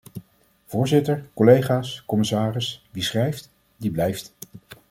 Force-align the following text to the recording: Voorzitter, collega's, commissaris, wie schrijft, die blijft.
Voorzitter, 0.65 1.25
collega's, 1.33 2.03
commissaris, 2.05 2.85
wie 2.91 3.03
schrijft, 3.03 3.49
die 3.77 3.91
blijft. 3.91 4.33